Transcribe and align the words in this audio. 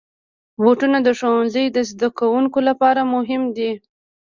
بوټونه 0.61 0.97
د 1.03 1.09
ښوونځي 1.19 1.65
زدهکوونکو 1.91 2.59
لپاره 2.69 3.01
مهم 3.13 3.43
دي. 3.57 3.71